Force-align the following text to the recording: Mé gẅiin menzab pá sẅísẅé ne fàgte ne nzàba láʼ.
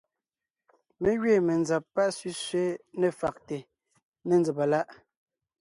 Mé 1.01 1.11
gẅiin 1.21 1.45
menzab 1.47 1.83
pá 1.93 2.03
sẅísẅé 2.17 2.65
ne 2.99 3.07
fàgte 3.19 3.57
ne 4.27 4.33
nzàba 4.41 4.65
láʼ. 4.71 4.87